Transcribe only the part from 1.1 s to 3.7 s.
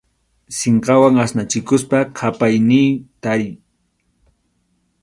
asnachikuspa qʼapaynin tariy.